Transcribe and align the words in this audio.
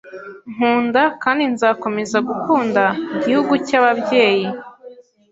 Nkunda, 0.53 1.03
kandi 1.23 1.43
nzakomeza 1.53 2.17
gukunda, 2.29 2.83
gihugu 3.25 3.53
cyababyeyi 3.67 4.47